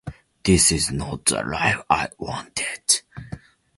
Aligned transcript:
This 0.43 0.71
is 0.71 0.89
not 0.89 1.25
the 1.25 1.43
life 1.43 1.83
I 1.87 2.09
wanted. 2.17 3.03